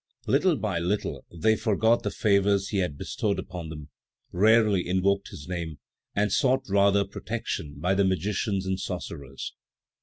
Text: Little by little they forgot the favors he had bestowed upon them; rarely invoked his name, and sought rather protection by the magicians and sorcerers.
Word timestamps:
Little 0.25 0.57
by 0.57 0.79
little 0.79 1.25
they 1.31 1.55
forgot 1.55 2.01
the 2.01 2.09
favors 2.09 2.69
he 2.69 2.79
had 2.79 2.97
bestowed 2.97 3.37
upon 3.37 3.69
them; 3.69 3.89
rarely 4.31 4.87
invoked 4.87 5.27
his 5.27 5.47
name, 5.47 5.77
and 6.15 6.31
sought 6.31 6.65
rather 6.67 7.05
protection 7.05 7.75
by 7.77 7.93
the 7.93 8.03
magicians 8.03 8.65
and 8.65 8.79
sorcerers. 8.79 9.53